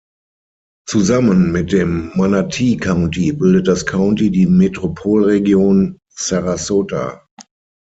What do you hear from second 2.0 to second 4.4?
Manatee County bildet das County